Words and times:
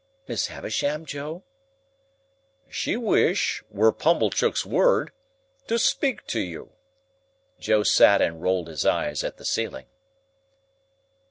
'""Miss 0.27 0.47
Havisham, 0.47 1.05
Joe?" 1.05 1.43
"'She 2.67 2.97
wish,' 2.97 3.63
were 3.69 3.91
Pumblechook's 3.91 4.65
word, 4.65 5.11
'to 5.67 5.77
speak 5.77 6.25
to 6.25 6.39
you.'" 6.39 6.71
Joe 7.59 7.83
sat 7.83 8.19
and 8.19 8.41
rolled 8.41 8.67
his 8.67 8.83
eyes 8.83 9.23
at 9.23 9.37
the 9.37 9.45
ceiling. 9.45 9.85